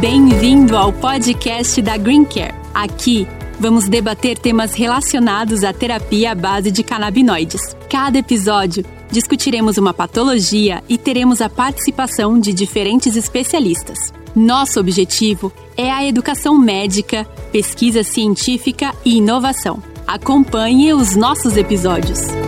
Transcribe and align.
Bem-vindo 0.00 0.78
ao 0.78 0.94
podcast 0.94 1.82
da 1.82 1.98
Green 1.98 2.24
Care. 2.24 2.54
Aqui 2.72 3.28
vamos 3.58 3.86
debater 3.86 4.38
temas 4.38 4.72
relacionados 4.72 5.62
à 5.62 5.74
terapia 5.74 6.32
à 6.32 6.34
base 6.34 6.70
de 6.70 6.82
canabinoides. 6.82 7.76
Cada 7.86 8.16
episódio 8.16 8.82
discutiremos 9.10 9.76
uma 9.76 9.92
patologia 9.92 10.82
e 10.88 10.96
teremos 10.96 11.42
a 11.42 11.50
participação 11.50 12.40
de 12.40 12.54
diferentes 12.54 13.14
especialistas. 13.14 14.10
Nosso 14.34 14.80
objetivo 14.80 15.52
é 15.76 15.90
a 15.90 16.02
educação 16.02 16.58
médica, 16.58 17.26
pesquisa 17.52 18.02
científica 18.02 18.94
e 19.04 19.18
inovação. 19.18 19.82
Acompanhe 20.06 20.94
os 20.94 21.14
nossos 21.14 21.58
episódios. 21.58 22.39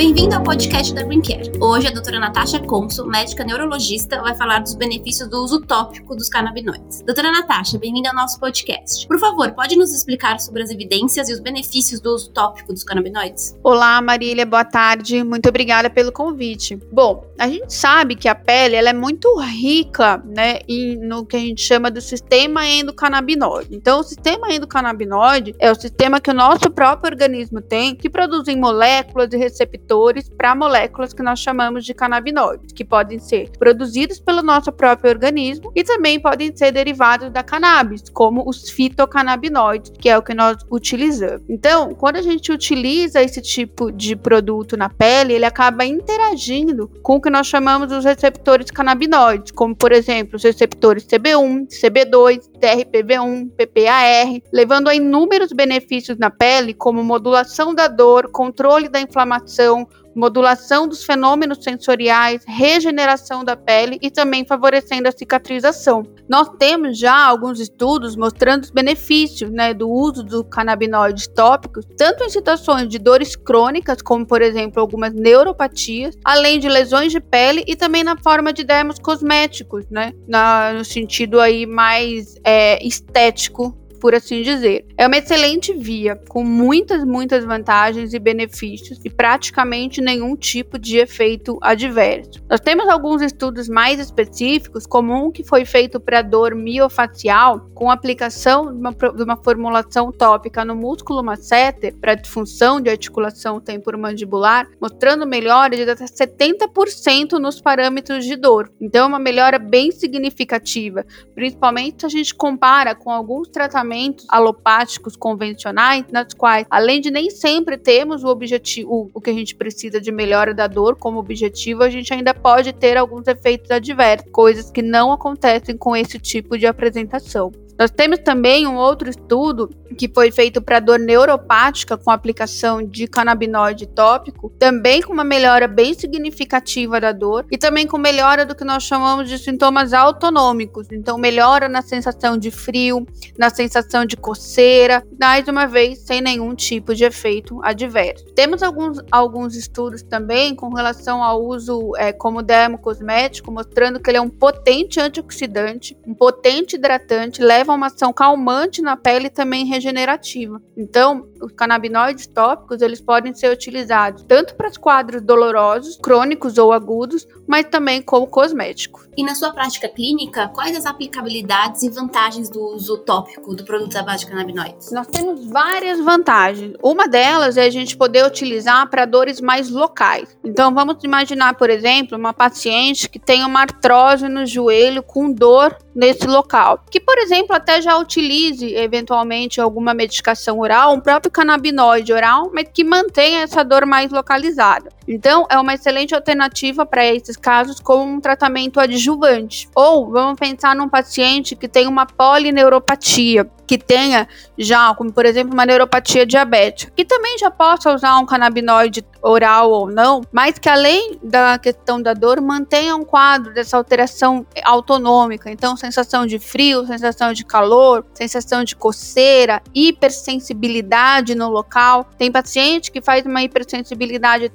Bem-vindo 0.00 0.34
ao 0.34 0.42
podcast 0.42 0.94
da 0.94 1.02
Green 1.02 1.20
Care. 1.20 1.52
Hoje 1.60 1.86
a 1.86 1.90
doutora 1.90 2.18
Natasha 2.18 2.58
Consul, 2.58 3.04
médica 3.04 3.44
neurologista, 3.44 4.18
vai 4.22 4.34
falar 4.34 4.60
dos 4.60 4.74
benefícios 4.74 5.28
do 5.28 5.44
uso 5.44 5.60
tópico 5.60 6.16
dos 6.16 6.30
canabinoides. 6.30 7.02
Doutora 7.02 7.30
Natasha, 7.30 7.78
bem-vinda 7.78 8.08
ao 8.08 8.14
nosso 8.14 8.40
podcast. 8.40 9.06
Por 9.06 9.18
favor, 9.18 9.52
pode 9.52 9.76
nos 9.76 9.92
explicar 9.92 10.40
sobre 10.40 10.62
as 10.62 10.70
evidências 10.70 11.28
e 11.28 11.34
os 11.34 11.38
benefícios 11.38 12.00
do 12.00 12.14
uso 12.14 12.30
tópico 12.30 12.72
dos 12.72 12.82
canabinoides? 12.82 13.54
Olá, 13.62 14.00
Marília, 14.00 14.46
boa 14.46 14.64
tarde. 14.64 15.22
Muito 15.22 15.50
obrigada 15.50 15.90
pelo 15.90 16.10
convite. 16.10 16.76
Bom, 16.90 17.26
a 17.38 17.46
gente 17.46 17.70
sabe 17.70 18.14
que 18.14 18.26
a 18.26 18.34
pele 18.34 18.76
ela 18.76 18.88
é 18.88 18.94
muito 18.94 19.38
rica, 19.38 20.16
né, 20.24 20.60
em, 20.66 20.96
no 20.96 21.26
que 21.26 21.36
a 21.36 21.40
gente 21.40 21.60
chama 21.60 21.90
do 21.90 22.00
sistema 22.00 22.66
endocannabinoide. 22.66 23.76
Então, 23.76 24.00
o 24.00 24.02
sistema 24.02 24.50
endocannabinoide 24.50 25.54
é 25.58 25.70
o 25.70 25.74
sistema 25.74 26.22
que 26.22 26.30
o 26.30 26.34
nosso 26.34 26.70
próprio 26.70 27.12
organismo 27.12 27.60
tem 27.60 27.94
que 27.94 28.08
produzem 28.08 28.56
moléculas 28.56 29.30
e 29.34 29.36
receptores 29.36 29.89
receptores 29.90 30.28
para 30.28 30.54
moléculas 30.54 31.12
que 31.12 31.22
nós 31.22 31.40
chamamos 31.40 31.84
de 31.84 31.92
canabinoides, 31.92 32.72
que 32.72 32.84
podem 32.84 33.18
ser 33.18 33.50
produzidos 33.58 34.20
pelo 34.20 34.42
nosso 34.42 34.70
próprio 34.70 35.10
organismo 35.10 35.72
e 35.74 35.82
também 35.82 36.20
podem 36.20 36.54
ser 36.56 36.70
derivados 36.70 37.30
da 37.30 37.42
cannabis, 37.42 38.04
como 38.12 38.48
os 38.48 38.70
fitocannabinoides, 38.70 39.92
que 39.98 40.08
é 40.08 40.16
o 40.16 40.22
que 40.22 40.34
nós 40.34 40.58
utilizamos. 40.70 41.42
Então, 41.48 41.94
quando 41.94 42.16
a 42.16 42.22
gente 42.22 42.52
utiliza 42.52 43.22
esse 43.22 43.42
tipo 43.42 43.90
de 43.90 44.14
produto 44.14 44.76
na 44.76 44.88
pele, 44.88 45.34
ele 45.34 45.44
acaba 45.44 45.84
interagindo 45.84 46.88
com 47.02 47.16
o 47.16 47.20
que 47.20 47.30
nós 47.30 47.46
chamamos 47.46 47.88
dos 47.88 48.04
receptores 48.04 48.70
canabinoides, 48.70 49.50
como 49.52 49.74
por 49.74 49.92
exemplo 49.92 50.36
os 50.36 50.44
receptores 50.44 51.04
CB1, 51.06 51.66
CB2, 51.68 52.49
TRPV1, 52.60 53.50
PPAR, 53.56 54.40
levando 54.52 54.88
a 54.88 54.94
inúmeros 54.94 55.52
benefícios 55.52 56.18
na 56.18 56.30
pele, 56.30 56.74
como 56.74 57.02
modulação 57.02 57.74
da 57.74 57.88
dor, 57.88 58.30
controle 58.30 58.88
da 58.88 59.00
inflamação, 59.00 59.88
modulação 60.14 60.88
dos 60.88 61.04
fenômenos 61.04 61.62
sensoriais, 61.62 62.44
regeneração 62.46 63.44
da 63.44 63.56
pele 63.56 63.98
e 64.02 64.10
também 64.10 64.44
favorecendo 64.44 65.08
a 65.08 65.12
cicatrização. 65.12 66.02
Nós 66.28 66.48
temos 66.58 66.98
já 66.98 67.16
alguns 67.16 67.60
estudos 67.60 68.16
mostrando 68.16 68.64
os 68.64 68.70
benefícios 68.70 69.50
né, 69.50 69.74
do 69.74 69.88
uso 69.88 70.22
do 70.22 70.44
canabinoides 70.44 71.26
tópicos, 71.28 71.86
tanto 71.96 72.24
em 72.24 72.28
situações 72.28 72.88
de 72.88 72.98
dores 72.98 73.34
crônicas, 73.36 74.02
como 74.02 74.26
por 74.26 74.42
exemplo 74.42 74.80
algumas 74.80 75.12
neuropatias, 75.12 76.16
além 76.24 76.58
de 76.58 76.68
lesões 76.68 77.12
de 77.12 77.20
pele 77.20 77.64
e 77.66 77.76
também 77.76 78.04
na 78.04 78.16
forma 78.16 78.52
de 78.52 78.64
dermos 78.64 78.98
cosméticos, 78.98 79.86
né, 79.90 80.12
na, 80.28 80.72
no 80.72 80.84
sentido 80.84 81.40
aí 81.40 81.66
mais 81.66 82.36
é, 82.44 82.84
estético 82.86 83.79
por 84.00 84.14
assim 84.14 84.42
dizer. 84.42 84.86
É 84.96 85.06
uma 85.06 85.18
excelente 85.18 85.72
via, 85.72 86.16
com 86.28 86.42
muitas, 86.42 87.04
muitas 87.04 87.44
vantagens 87.44 88.14
e 88.14 88.18
benefícios 88.18 88.98
e 89.04 89.10
praticamente 89.10 90.00
nenhum 90.00 90.34
tipo 90.34 90.78
de 90.78 90.98
efeito 90.98 91.58
adverso. 91.60 92.42
Nós 92.48 92.60
temos 92.60 92.88
alguns 92.88 93.22
estudos 93.22 93.68
mais 93.68 94.00
específicos, 94.00 94.86
como 94.86 95.12
um 95.14 95.30
que 95.30 95.44
foi 95.44 95.64
feito 95.64 96.00
para 96.00 96.22
dor 96.22 96.54
miofacial, 96.54 97.68
com 97.74 97.90
aplicação 97.90 98.72
de 98.72 98.78
uma, 98.78 98.92
de 98.92 99.22
uma 99.22 99.36
formulação 99.36 100.10
tópica 100.10 100.64
no 100.64 100.74
músculo 100.74 101.22
masseter 101.22 101.94
para 102.00 102.14
disfunção 102.14 102.80
de 102.80 102.88
articulação 102.88 103.60
temporomandibular, 103.60 104.66
mostrando 104.80 105.26
melhora 105.26 105.76
de 105.76 105.82
até 105.82 106.04
70% 106.04 107.32
nos 107.32 107.60
parâmetros 107.60 108.24
de 108.24 108.36
dor. 108.36 108.72
Então, 108.80 109.04
é 109.04 109.08
uma 109.08 109.18
melhora 109.18 109.58
bem 109.58 109.90
significativa, 109.90 111.04
principalmente 111.34 112.00
se 112.00 112.06
a 112.06 112.08
gente 112.08 112.34
compara 112.34 112.94
com 112.94 113.10
alguns 113.10 113.48
tratamentos 113.48 113.89
tratamentos 113.90 114.24
alopáticos 114.28 115.16
convencionais, 115.16 116.04
nas 116.12 116.32
quais, 116.32 116.66
além 116.70 117.00
de 117.00 117.10
nem 117.10 117.28
sempre 117.28 117.76
termos 117.76 118.22
o 118.22 118.28
objetivo, 118.28 119.10
o 119.12 119.20
que 119.20 119.30
a 119.30 119.34
gente 119.34 119.54
precisa 119.54 120.00
de 120.00 120.12
melhora 120.12 120.54
da 120.54 120.66
dor 120.66 120.96
como 120.96 121.18
objetivo, 121.18 121.82
a 121.82 121.90
gente 121.90 122.14
ainda 122.14 122.32
pode 122.32 122.72
ter 122.72 122.96
alguns 122.96 123.26
efeitos 123.26 123.70
adversos, 123.70 124.30
coisas 124.30 124.70
que 124.70 124.82
não 124.82 125.12
acontecem 125.12 125.76
com 125.76 125.96
esse 125.96 126.18
tipo 126.18 126.56
de 126.56 126.66
apresentação. 126.66 127.52
Nós 127.80 127.90
temos 127.90 128.18
também 128.18 128.66
um 128.66 128.76
outro 128.76 129.08
estudo 129.08 129.70
que 129.96 130.06
foi 130.06 130.30
feito 130.30 130.60
para 130.60 130.80
dor 130.80 130.98
neuropática 130.98 131.96
com 131.96 132.10
aplicação 132.10 132.86
de 132.86 133.06
canabinoide 133.06 133.86
tópico, 133.86 134.50
também 134.58 135.00
com 135.00 135.14
uma 135.14 135.24
melhora 135.24 135.66
bem 135.66 135.94
significativa 135.94 137.00
da 137.00 137.10
dor 137.10 137.46
e 137.50 137.56
também 137.56 137.86
com 137.86 137.96
melhora 137.96 138.44
do 138.44 138.54
que 138.54 138.64
nós 138.64 138.82
chamamos 138.82 139.30
de 139.30 139.38
sintomas 139.38 139.94
autonômicos. 139.94 140.88
Então, 140.92 141.16
melhora 141.16 141.70
na 141.70 141.80
sensação 141.80 142.36
de 142.36 142.50
frio, 142.50 143.06
na 143.38 143.48
sensação 143.48 144.04
de 144.04 144.14
coceira, 144.14 145.02
mais 145.18 145.48
uma 145.48 145.66
vez 145.66 146.00
sem 146.00 146.20
nenhum 146.20 146.54
tipo 146.54 146.94
de 146.94 147.04
efeito 147.04 147.60
adverso. 147.62 148.26
Temos 148.34 148.62
alguns, 148.62 148.98
alguns 149.10 149.56
estudos 149.56 150.02
também 150.02 150.54
com 150.54 150.68
relação 150.68 151.22
ao 151.22 151.42
uso 151.42 151.96
é, 151.96 152.12
como 152.12 152.42
dermocosmético, 152.42 153.50
mostrando 153.50 153.98
que 153.98 154.10
ele 154.10 154.18
é 154.18 154.20
um 154.20 154.28
potente 154.28 155.00
antioxidante, 155.00 155.96
um 156.06 156.12
potente 156.12 156.76
hidratante, 156.76 157.40
leva 157.40 157.69
uma 157.74 157.86
ação 157.86 158.12
calmante 158.12 158.82
na 158.82 158.96
pele 158.96 159.26
e 159.26 159.30
também 159.30 159.64
regenerativa. 159.64 160.60
Então, 160.76 161.26
os 161.42 161.52
canabinoides 161.52 162.26
tópicos, 162.26 162.82
eles 162.82 163.00
podem 163.00 163.34
ser 163.34 163.52
utilizados 163.52 164.24
tanto 164.24 164.54
para 164.54 164.68
os 164.68 164.76
quadros 164.76 165.22
dolorosos, 165.22 165.96
crônicos 165.96 166.58
ou 166.58 166.72
agudos, 166.72 167.26
mas 167.46 167.66
também 167.66 168.02
como 168.02 168.26
cosmético. 168.26 169.04
E 169.16 169.22
na 169.22 169.34
sua 169.34 169.52
prática 169.52 169.88
clínica, 169.88 170.48
quais 170.48 170.76
as 170.76 170.86
aplicabilidades 170.86 171.82
e 171.82 171.90
vantagens 171.90 172.48
do 172.48 172.60
uso 172.74 172.98
tópico 172.98 173.54
do 173.54 173.64
produto 173.64 173.96
à 173.96 174.02
base 174.02 174.24
de 174.24 174.30
canabinoides? 174.30 174.92
Nós 174.92 175.06
temos 175.06 175.46
várias 175.46 176.00
vantagens. 176.00 176.74
Uma 176.82 177.06
delas 177.08 177.56
é 177.56 177.64
a 177.64 177.70
gente 177.70 177.96
poder 177.96 178.24
utilizar 178.24 178.88
para 178.88 179.04
dores 179.04 179.40
mais 179.40 179.68
locais. 179.68 180.36
Então, 180.44 180.72
vamos 180.72 181.02
imaginar, 181.02 181.54
por 181.54 181.70
exemplo, 181.70 182.16
uma 182.16 182.32
paciente 182.32 183.08
que 183.08 183.18
tem 183.18 183.44
uma 183.44 183.60
artrose 183.60 184.28
no 184.28 184.46
joelho 184.46 185.02
com 185.02 185.32
dor 185.32 185.76
nesse 185.94 186.26
local, 186.26 186.82
que, 186.90 187.00
por 187.00 187.18
exemplo, 187.18 187.54
até 187.54 187.80
já 187.80 187.96
utilize 187.96 188.64
eventualmente 188.74 189.60
alguma 189.60 189.92
medicação 189.92 190.58
oral, 190.58 190.94
um 190.94 191.00
próprio 191.00 191.30
canabinoide 191.30 192.12
oral, 192.12 192.50
mas 192.52 192.66
que 192.72 192.84
mantenha 192.84 193.42
essa 193.42 193.64
dor 193.64 193.84
mais 193.86 194.10
localizada. 194.10 194.90
Então, 195.12 195.44
é 195.50 195.58
uma 195.58 195.74
excelente 195.74 196.14
alternativa 196.14 196.86
para 196.86 197.04
esses 197.04 197.36
casos 197.36 197.80
como 197.80 198.04
um 198.04 198.20
tratamento 198.20 198.78
adjuvante. 198.78 199.68
Ou 199.74 200.08
vamos 200.08 200.38
pensar 200.38 200.76
num 200.76 200.88
paciente 200.88 201.56
que 201.56 201.66
tem 201.66 201.88
uma 201.88 202.06
polineuropatia, 202.06 203.50
que 203.66 203.76
tenha 203.76 204.28
já, 204.56 204.94
como 204.94 205.12
por 205.12 205.26
exemplo, 205.26 205.52
uma 205.52 205.66
neuropatia 205.66 206.24
diabética, 206.24 206.92
que 206.94 207.04
também 207.04 207.36
já 207.38 207.50
possa 207.50 207.92
usar 207.92 208.18
um 208.18 208.26
canabinoide 208.26 209.04
oral 209.22 209.70
ou 209.70 209.90
não, 209.90 210.22
mas 210.32 210.58
que 210.58 210.68
além 210.68 211.18
da 211.22 211.58
questão 211.58 212.00
da 212.00 212.14
dor, 212.14 212.40
mantenha 212.40 212.96
um 212.96 213.04
quadro 213.04 213.52
dessa 213.52 213.76
alteração 213.76 214.46
autonômica. 214.64 215.50
Então, 215.50 215.76
sensação 215.76 216.26
de 216.26 216.38
frio, 216.38 216.86
sensação 216.86 217.32
de 217.32 217.44
calor, 217.44 218.04
sensação 218.14 218.64
de 218.64 218.74
coceira, 218.74 219.62
hipersensibilidade 219.74 221.34
no 221.34 221.48
local. 221.48 222.08
Tem 222.16 222.30
paciente 222.30 222.90
que 222.90 223.00
faz 223.00 223.26
uma 223.26 223.42
hipersensibilidade 223.42 224.48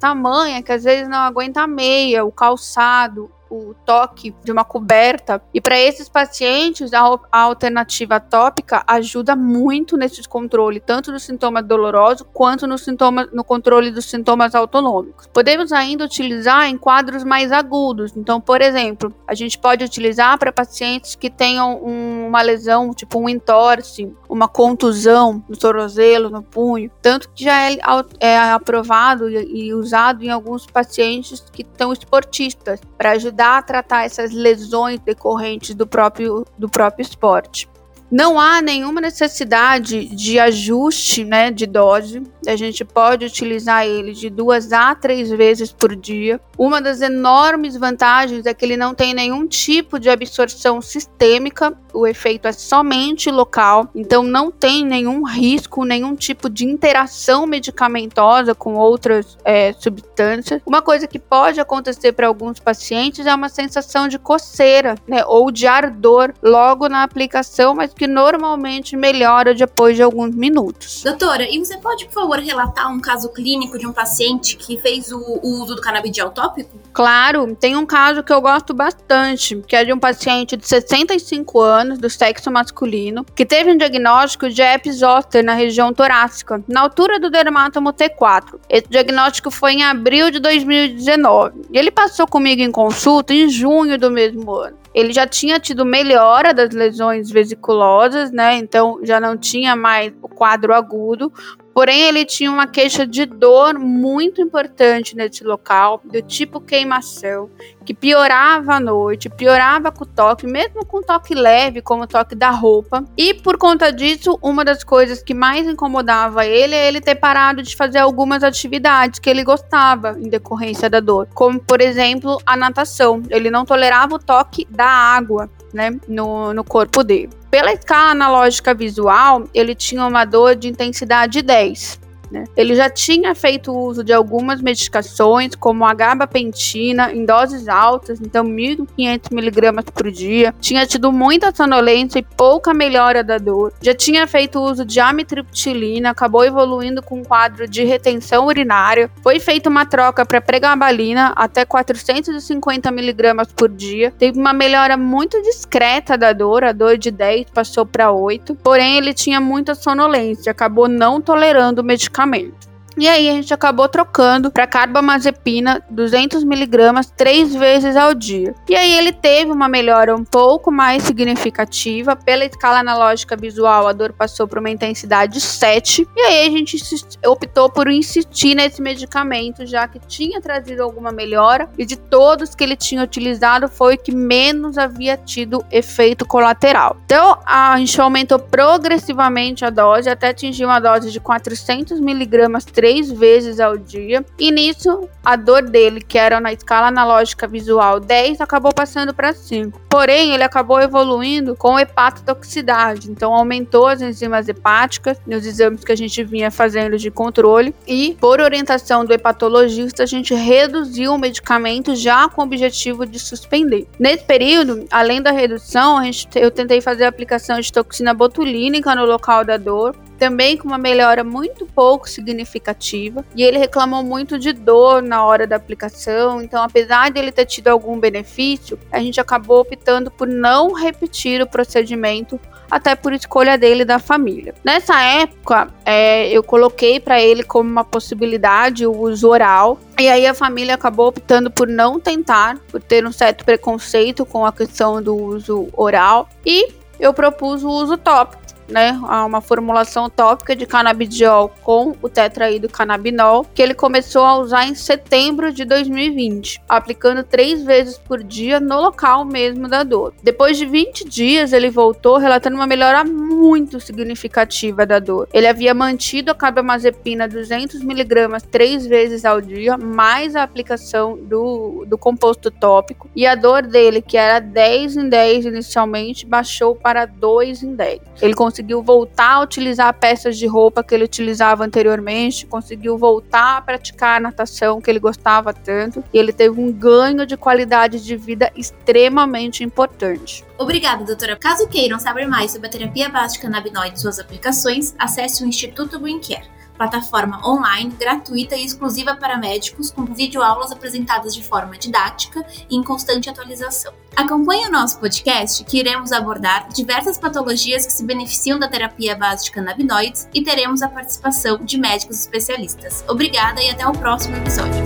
que 0.61 0.71
às 0.71 0.83
vezes 0.83 1.07
não 1.07 1.19
aguenta 1.19 1.61
a 1.61 1.67
meia, 1.67 2.25
o 2.25 2.31
calçado, 2.31 3.29
o 3.57 3.75
toque 3.85 4.35
de 4.43 4.51
uma 4.51 4.63
coberta. 4.63 5.41
E 5.53 5.61
para 5.61 5.79
esses 5.79 6.09
pacientes, 6.09 6.93
a, 6.93 7.01
a, 7.31 7.41
alternativa 7.41 8.19
tópica 8.19 8.83
ajuda 8.87 9.35
muito 9.35 9.97
nesse 9.97 10.27
controle, 10.27 10.79
tanto 10.79 11.11
do 11.11 11.19
sintoma 11.19 11.61
doloroso 11.61 12.25
quanto 12.25 12.67
no, 12.67 12.77
sintoma, 12.77 13.27
no 13.31 13.43
controle 13.43 13.91
dos 13.91 14.05
sintomas 14.05 14.55
autonômicos. 14.55 15.27
Podemos 15.27 15.71
ainda 15.71 16.05
utilizar 16.05 16.67
em 16.67 16.77
quadros 16.77 17.23
mais 17.23 17.51
agudos. 17.51 18.13
Então, 18.15 18.41
por 18.41 18.61
exemplo, 18.61 19.13
a 19.27 19.33
gente 19.33 19.57
pode 19.57 19.83
utilizar 19.83 20.37
para 20.37 20.51
pacientes 20.51 21.15
que 21.15 21.29
tenham 21.29 21.83
um, 21.83 22.27
uma 22.27 22.41
lesão, 22.41 22.93
tipo 22.93 23.19
um 23.19 23.29
entorse, 23.29 24.11
uma 24.29 24.47
contusão 24.47 25.43
no 25.47 25.57
tornozelo, 25.57 26.29
no 26.29 26.43
punho, 26.43 26.91
tanto 27.01 27.29
que 27.29 27.43
já 27.43 27.71
é, 27.71 27.77
é 28.19 28.37
aprovado 28.37 29.29
e, 29.29 29.67
e 29.67 29.73
usado 29.73 30.23
em 30.23 30.29
alguns 30.29 30.65
pacientes 30.65 31.43
que 31.51 31.65
são 31.77 31.93
esportistas 31.93 32.79
para 32.97 33.11
ajudar 33.11 33.44
ajudar 33.45 33.57
a 33.57 33.61
tratar 33.61 34.05
essas 34.05 34.31
lesões 34.31 34.99
decorrentes 34.99 35.75
do 35.75 35.85
próprio, 35.85 36.45
do 36.57 36.67
próprio 36.67 37.03
esporte. 37.03 37.69
Não 38.11 38.39
há 38.39 38.61
nenhuma 38.61 39.01
necessidade 39.01 40.05
de 40.05 40.39
ajuste 40.39 41.23
né, 41.23 41.51
de 41.51 41.65
dose. 41.65 42.21
A 42.47 42.55
gente 42.55 42.85
pode 42.85 43.25
utilizar 43.25 43.85
ele 43.85 44.13
de 44.13 44.29
duas 44.29 44.71
a 44.71 44.93
três 44.93 45.29
vezes 45.29 45.71
por 45.71 45.95
dia. 45.95 46.39
Uma 46.57 46.81
das 46.81 47.01
enormes 47.01 47.75
vantagens 47.75 48.45
é 48.45 48.53
que 48.53 48.63
ele 48.63 48.77
não 48.77 48.93
tem 48.93 49.13
nenhum 49.13 49.47
tipo 49.47 49.99
de 49.99 50.09
absorção 50.09 50.81
sistêmica, 50.81 51.75
o 51.95 52.05
efeito 52.05 52.47
é 52.47 52.51
somente 52.51 53.31
local, 53.31 53.89
então 53.95 54.21
não 54.21 54.51
tem 54.51 54.85
nenhum 54.85 55.23
risco, 55.23 55.85
nenhum 55.85 56.13
tipo 56.13 56.49
de 56.49 56.65
interação 56.65 57.47
medicamentosa 57.47 58.53
com 58.53 58.75
outras 58.75 59.37
é, 59.45 59.73
substâncias. 59.73 60.61
Uma 60.65 60.81
coisa 60.81 61.07
que 61.07 61.17
pode 61.17 61.59
acontecer 61.59 62.11
para 62.11 62.27
alguns 62.27 62.59
pacientes 62.59 63.25
é 63.25 63.33
uma 63.33 63.49
sensação 63.49 64.07
de 64.07 64.19
coceira 64.19 64.95
né, 65.07 65.23
ou 65.25 65.49
de 65.49 65.65
ardor 65.67 66.33
logo 66.43 66.89
na 66.89 67.03
aplicação, 67.03 67.73
mas 67.73 67.93
que 67.95 68.07
normalmente 68.07 68.95
melhora 68.95 69.53
depois 69.53 69.95
de 69.95 70.03
alguns 70.03 70.35
minutos. 70.35 71.03
Doutora, 71.03 71.47
e 71.49 71.57
você 71.57 71.77
pode, 71.77 72.05
por 72.05 72.13
favor, 72.13 72.39
relatar 72.39 72.91
um 72.91 72.99
caso 72.99 73.29
clínico 73.29 73.77
de 73.77 73.87
um 73.87 73.93
paciente 73.93 74.57
que 74.57 74.77
fez 74.77 75.11
o, 75.11 75.19
o 75.19 75.61
uso 75.61 75.75
do 75.75 75.81
canabidiol 75.81 76.29
tópico? 76.29 76.77
Claro, 76.93 77.55
tem 77.55 77.75
um 77.75 77.85
caso 77.85 78.23
que 78.23 78.31
eu 78.31 78.41
gosto 78.41 78.73
bastante, 78.73 79.61
que 79.67 79.75
é 79.75 79.83
de 79.83 79.93
um 79.93 79.99
paciente 79.99 80.55
de 80.57 80.67
65 80.67 81.59
anos, 81.59 81.97
do 81.97 82.09
sexo 82.09 82.51
masculino, 82.51 83.25
que 83.35 83.45
teve 83.45 83.71
um 83.71 83.77
diagnóstico 83.77 84.49
de 84.49 84.61
herpes 84.61 84.97
zoster 84.97 85.43
na 85.43 85.53
região 85.53 85.93
torácica, 85.93 86.63
na 86.67 86.81
altura 86.81 87.19
do 87.19 87.29
dermatomo 87.29 87.93
T4. 87.93 88.59
Esse 88.69 88.87
diagnóstico 88.89 89.51
foi 89.51 89.73
em 89.73 89.83
abril 89.83 90.31
de 90.31 90.39
2019. 90.39 91.61
E 91.71 91.77
ele 91.77 91.91
passou 91.91 92.27
comigo 92.27 92.61
em 92.61 92.71
consulta 92.71 93.33
em 93.33 93.49
junho 93.49 93.97
do 93.97 94.11
mesmo 94.11 94.51
ano. 94.53 94.84
Ele 94.95 95.11
já 95.11 95.27
tinha 95.27 95.59
tido 95.59 95.85
melhora 95.85 96.53
das 96.53 96.69
lesões 96.73 97.29
vesiculosas, 97.29 98.31
né? 98.31 98.55
Então 98.55 99.01
já 99.03 99.19
não 99.19 99.35
tinha 99.37 99.75
mais 99.75 100.13
o 100.21 100.29
quadro 100.29 100.73
agudo, 100.73 101.31
Porém, 101.75 102.03
ele 102.03 102.23
tinha 102.23 102.49
uma 102.49 102.67
queixa 102.67 103.05
de 103.05 103.25
dor 103.25 103.77
muito 103.77 104.41
importante 104.41 105.13
nesse 105.13 105.43
local, 105.43 105.99
do 106.05 106.21
tipo 106.21 106.61
queimação, 106.61 107.49
que 107.83 107.93
piorava 107.93 108.75
à 108.75 108.79
noite, 108.79 109.29
piorava 109.29 109.91
com 109.91 110.05
o 110.05 110.07
toque, 110.07 110.47
mesmo 110.47 110.85
com 110.85 111.01
toque 111.01 111.35
leve, 111.35 111.81
como 111.81 112.03
o 112.03 112.07
toque 112.07 112.33
da 112.33 112.49
roupa. 112.49 113.03
E 113.17 113.33
por 113.33 113.57
conta 113.57 113.91
disso, 113.91 114.39
uma 114.41 114.63
das 114.63 114.85
coisas 114.85 115.21
que 115.21 115.33
mais 115.33 115.67
incomodava 115.67 116.45
ele 116.45 116.73
é 116.73 116.87
ele 116.87 117.01
ter 117.01 117.15
parado 117.15 117.61
de 117.61 117.75
fazer 117.75 117.97
algumas 117.97 118.41
atividades 118.41 119.19
que 119.19 119.29
ele 119.29 119.43
gostava 119.43 120.17
em 120.17 120.29
decorrência 120.29 120.89
da 120.89 121.01
dor, 121.01 121.27
como 121.33 121.59
por 121.59 121.81
exemplo 121.81 122.41
a 122.45 122.55
natação. 122.55 123.21
Ele 123.29 123.51
não 123.51 123.65
tolerava 123.65 124.15
o 124.15 124.19
toque 124.19 124.65
da 124.69 124.87
água 124.87 125.49
né, 125.73 125.91
no, 126.07 126.53
no 126.53 126.63
corpo 126.63 127.03
dele. 127.03 127.31
Pela 127.55 127.71
escala 127.71 128.11
analógica 128.11 128.73
visual, 128.73 129.47
ele 129.53 129.73
tinha 129.73 130.05
uma 130.05 130.25
dor 130.25 130.55
de 130.55 130.67
intensidade 130.67 131.41
10. 131.41 132.01
Né? 132.35 132.43
Ele 132.57 132.75
já 132.75 132.89
tinha 132.89 133.33
feito 133.33 133.71
uso 133.71 134.03
de 134.03 134.11
algumas 134.11 134.61
medicações, 134.61 135.55
como 135.55 135.85
a 135.85 135.93
gabapentina, 135.93 137.13
em 137.13 137.23
doses 137.23 137.69
altas, 137.69 138.19
então 138.19 138.43
1.500 138.43 139.33
miligramas 139.33 139.85
por 139.85 140.11
dia. 140.11 140.53
Tinha 140.59 140.85
tido 140.85 141.13
muita 141.13 141.55
sonolência 141.55 142.19
e 142.19 142.23
pouca 142.23 142.73
melhora 142.73 143.23
da 143.23 143.37
dor. 143.37 143.71
Já 143.81 143.93
tinha 143.93 144.27
feito 144.27 144.59
uso 144.59 144.83
de 144.83 144.99
amitriptilina, 144.99 146.09
acabou 146.09 146.43
evoluindo 146.43 147.01
com 147.01 147.19
um 147.19 147.23
quadro 147.23 147.69
de 147.69 147.85
retenção 147.85 148.47
urinária. 148.47 149.09
Foi 149.23 149.39
feita 149.39 149.69
uma 149.69 149.85
troca 149.85 150.25
para 150.25 150.41
pregabalina 150.41 151.31
até 151.37 151.63
450 151.63 152.91
miligramas 152.91 153.47
por 153.47 153.69
dia. 153.69 154.11
Teve 154.11 154.37
uma 154.37 154.51
melhora 154.51 154.97
muito 154.97 155.41
discreta 155.41 156.17
da 156.17 156.33
dor, 156.33 156.65
a 156.65 156.73
dor 156.73 156.97
de 156.97 157.11
10 157.11 157.51
passou 157.51 157.85
para 157.85 158.11
8. 158.11 158.55
Porém, 158.55 158.97
ele 158.97 159.13
tinha 159.13 159.39
muita 159.39 159.73
sonolência, 159.73 160.51
acabou 160.51 160.89
não 160.89 161.21
tolerando 161.21 161.81
o 161.81 161.85
medicamento 161.85 162.24
medicamento. 162.25 162.64
E 162.97 163.07
aí 163.07 163.29
a 163.29 163.33
gente 163.33 163.53
acabou 163.53 163.87
trocando 163.89 164.49
para 164.49 164.65
carbamazepina 164.65 165.83
200 165.89 166.43
miligramas 166.43 167.11
três 167.15 167.53
vezes 167.53 167.95
ao 167.95 168.13
dia. 168.13 168.55
E 168.69 168.75
aí 168.75 168.97
ele 168.97 169.11
teve 169.11 169.51
uma 169.51 169.67
melhora 169.67 170.15
um 170.15 170.23
pouco 170.23 170.71
mais 170.71 171.03
significativa 171.03 172.15
pela 172.15 172.45
escala 172.45 172.79
analógica 172.79 173.35
visual. 173.35 173.87
A 173.87 173.93
dor 173.93 174.13
passou 174.13 174.47
para 174.47 174.59
uma 174.59 174.69
intensidade 174.69 175.41
7. 175.41 176.07
E 176.15 176.21
aí 176.21 176.47
a 176.47 176.51
gente 176.51 176.77
optou 177.25 177.69
por 177.69 177.89
insistir 177.89 178.55
nesse 178.55 178.81
medicamento, 178.81 179.65
já 179.65 179.87
que 179.87 179.99
tinha 179.99 180.39
trazido 180.39 180.81
alguma 180.83 181.11
melhora 181.11 181.69
e 181.77 181.85
de 181.85 181.97
todos 181.97 182.55
que 182.55 182.63
ele 182.63 182.75
tinha 182.75 183.03
utilizado 183.03 183.67
foi 183.67 183.95
o 183.95 183.97
que 183.97 184.13
menos 184.13 184.77
havia 184.77 185.17
tido 185.17 185.63
efeito 185.71 186.25
colateral. 186.25 186.97
Então 187.05 187.37
a 187.45 187.77
gente 187.77 187.99
aumentou 187.99 188.39
progressivamente 188.39 189.65
a 189.65 189.69
dose 189.69 190.09
até 190.09 190.29
atingir 190.29 190.65
uma 190.65 190.79
dose 190.79 191.11
de 191.11 191.19
400 191.19 191.99
miligramas 191.99 192.65
três 192.85 193.11
vezes 193.11 193.59
ao 193.59 193.75
dia. 193.75 194.23
E 194.37 194.51
nisso, 194.51 195.09
a 195.23 195.35
dor 195.35 195.63
dele, 195.63 195.99
que 195.99 196.19
era 196.19 196.39
na 196.39 196.53
escala 196.53 196.89
analógica 196.89 197.47
visual 197.47 197.99
10, 197.99 198.39
acabou 198.39 198.71
passando 198.71 199.11
para 199.11 199.33
5. 199.33 199.81
Porém, 199.89 200.35
ele 200.35 200.43
acabou 200.43 200.79
evoluindo 200.79 201.55
com 201.55 201.79
hepatotoxicidade, 201.79 203.09
então 203.09 203.33
aumentou 203.33 203.87
as 203.87 204.03
enzimas 204.03 204.47
hepáticas 204.47 205.17
nos 205.25 205.47
exames 205.47 205.83
que 205.83 205.91
a 205.91 205.95
gente 205.95 206.23
vinha 206.23 206.51
fazendo 206.51 206.95
de 206.95 207.09
controle 207.09 207.73
e, 207.87 208.15
por 208.21 208.39
orientação 208.39 209.03
do 209.03 209.13
hepatologista, 209.13 210.03
a 210.03 210.05
gente 210.05 210.35
reduziu 210.35 211.13
o 211.13 211.17
medicamento 211.17 211.95
já 211.95 212.29
com 212.29 212.41
o 212.41 212.45
objetivo 212.45 213.03
de 213.03 213.17
suspender. 213.17 213.87
Nesse 213.97 214.25
período, 214.25 214.85
além 214.91 215.23
da 215.23 215.31
redução, 215.31 215.97
a 215.97 216.03
gente, 216.03 216.27
eu 216.35 216.51
tentei 216.51 216.81
fazer 216.81 217.05
a 217.05 217.09
aplicação 217.09 217.59
de 217.59 217.73
toxina 217.73 218.13
botulínica 218.13 218.93
no 218.93 219.05
local 219.05 219.43
da 219.43 219.57
dor 219.57 219.95
também 220.17 220.57
com 220.57 220.67
uma 220.67 220.77
melhora 220.77 221.23
muito 221.23 221.65
pouco 221.65 222.09
significativa. 222.09 223.23
E 223.35 223.43
ele 223.43 223.57
reclamou 223.57 224.03
muito 224.03 224.39
de 224.39 224.53
dor 224.53 225.01
na 225.01 225.23
hora 225.23 225.45
da 225.45 225.55
aplicação. 225.55 226.41
Então, 226.41 226.63
apesar 226.63 227.11
de 227.11 227.19
ele 227.19 227.31
ter 227.31 227.45
tido 227.45 227.67
algum 227.67 227.99
benefício, 227.99 228.79
a 228.91 228.99
gente 228.99 229.19
acabou 229.19 229.59
optando 229.59 230.09
por 230.09 230.27
não 230.27 230.73
repetir 230.73 231.41
o 231.41 231.47
procedimento 231.47 232.39
até 232.69 232.95
por 232.95 233.13
escolha 233.13 233.57
dele 233.57 233.83
e 233.83 233.85
da 233.85 233.99
família. 233.99 234.53
Nessa 234.63 234.99
época, 235.01 235.67
é, 235.85 236.29
eu 236.29 236.43
coloquei 236.43 236.99
para 236.99 237.21
ele 237.21 237.43
como 237.43 237.69
uma 237.69 237.83
possibilidade 237.83 238.85
o 238.85 238.91
uso 238.91 239.29
oral, 239.29 239.79
e 239.99 240.07
aí 240.07 240.25
a 240.25 240.33
família 240.33 240.75
acabou 240.75 241.07
optando 241.07 241.51
por 241.51 241.67
não 241.67 241.99
tentar, 241.99 242.57
por 242.69 242.81
ter 242.81 243.05
um 243.05 243.11
certo 243.11 243.45
preconceito 243.45 244.25
com 244.25 244.45
a 244.45 244.51
questão 244.51 245.01
do 245.01 245.15
uso 245.15 245.69
oral, 245.73 246.27
e 246.45 246.73
eu 246.99 247.13
propus 247.13 247.63
o 247.63 247.69
uso 247.69 247.97
tópico 247.97 248.45
né, 248.67 248.91
uma 249.25 249.41
formulação 249.41 250.09
tópica 250.09 250.55
de 250.55 250.65
canabidiol 250.65 251.51
com 251.63 251.93
o 252.01 252.09
tetraído 252.09 252.69
canabinol, 252.69 253.45
que 253.53 253.61
ele 253.61 253.73
começou 253.73 254.23
a 254.23 254.37
usar 254.37 254.65
em 254.65 254.75
setembro 254.75 255.51
de 255.51 255.65
2020, 255.65 256.61
aplicando 256.67 257.23
três 257.23 257.63
vezes 257.63 257.97
por 257.97 258.23
dia 258.23 258.59
no 258.59 258.81
local 258.81 259.25
mesmo 259.25 259.67
da 259.67 259.83
dor. 259.83 260.13
Depois 260.23 260.57
de 260.57 260.65
20 260.65 261.07
dias, 261.07 261.53
ele 261.53 261.69
voltou 261.69 262.17
relatando 262.17 262.55
uma 262.55 262.67
melhora 262.67 263.03
muito 263.03 263.79
significativa 263.79 264.85
da 264.85 264.99
dor. 264.99 265.27
Ele 265.33 265.47
havia 265.47 265.73
mantido 265.73 266.31
a 266.31 266.35
carbamazepina 266.35 267.27
200mg 267.27 268.41
três 268.49 268.85
vezes 268.85 269.25
ao 269.25 269.41
dia, 269.41 269.77
mais 269.77 270.35
a 270.35 270.43
aplicação 270.43 271.17
do, 271.17 271.85
do 271.87 271.97
composto 271.97 272.49
tópico, 272.51 273.09
e 273.15 273.25
a 273.25 273.35
dor 273.35 273.63
dele, 273.63 274.01
que 274.01 274.17
era 274.17 274.39
10 274.39 274.97
em 274.97 275.09
10 275.09 275.45
inicialmente, 275.45 276.25
baixou 276.25 276.75
para 276.75 277.05
2 277.05 277.63
em 277.63 277.75
10. 277.75 278.01
Ele 278.21 278.33
conseguiu 278.55 278.81
voltar 278.81 279.33
a 279.33 279.41
utilizar 279.41 279.93
peças 279.93 280.37
de 280.37 280.47
roupa 280.47 280.81
que 280.81 280.95
ele 280.95 281.03
utilizava 281.03 281.65
anteriormente, 281.65 282.45
conseguiu 282.45 282.97
voltar 282.97 283.57
a 283.57 283.61
praticar 283.61 284.15
a 284.15 284.19
natação 284.21 284.79
que 284.79 284.89
ele 284.89 284.99
gostava 284.99 285.53
tanto, 285.53 286.01
e 286.13 286.17
ele 286.17 286.31
teve 286.31 286.57
um 286.57 286.71
ganho 286.71 287.25
de 287.25 287.35
qualidade 287.35 288.01
de 288.01 288.15
vida 288.15 288.49
extremamente 288.55 289.61
importante. 289.61 290.45
Obrigada, 290.57 291.03
doutora. 291.03 291.35
Caso 291.35 291.67
queiram 291.67 291.99
saber 291.99 292.27
mais 292.27 292.51
sobre 292.51 292.67
a 292.67 292.71
terapia 292.71 293.09
básica 293.09 293.43
canabinoide 293.43 293.97
e 293.97 293.99
suas 293.99 294.19
aplicações, 294.19 294.95
acesse 294.97 295.43
o 295.43 295.47
Instituto 295.47 295.99
Green 295.99 296.21
Care 296.21 296.54
plataforma 296.77 297.41
online, 297.45 297.91
gratuita 297.99 298.55
e 298.55 298.63
exclusiva 298.63 299.15
para 299.15 299.37
médicos, 299.37 299.91
com 299.91 300.05
videoaulas 300.05 300.71
apresentadas 300.71 301.33
de 301.33 301.43
forma 301.43 301.77
didática 301.77 302.45
e 302.69 302.75
em 302.75 302.83
constante 302.83 303.29
atualização. 303.29 303.93
Acompanhe 304.15 304.67
o 304.67 304.71
nosso 304.71 304.99
podcast, 304.99 305.63
que 305.65 305.79
iremos 305.79 306.11
abordar 306.11 306.69
diversas 306.69 307.17
patologias 307.17 307.85
que 307.85 307.91
se 307.91 308.05
beneficiam 308.05 308.57
da 308.57 308.67
terapia 308.67 309.15
base 309.15 309.45
de 309.45 309.51
canabinoides 309.51 310.29
e 310.33 310.41
teremos 310.41 310.81
a 310.81 310.87
participação 310.87 311.57
de 311.57 311.77
médicos 311.77 312.19
especialistas. 312.19 313.03
Obrigada 313.07 313.61
e 313.61 313.69
até 313.69 313.85
o 313.87 313.91
próximo 313.91 314.37
episódio. 314.37 314.84